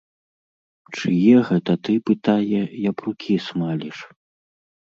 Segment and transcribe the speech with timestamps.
[0.95, 2.61] Чые гэта ты, пытае,
[2.91, 3.97] япрукі смаліш?